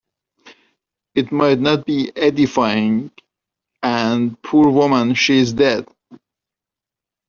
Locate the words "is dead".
5.37-5.87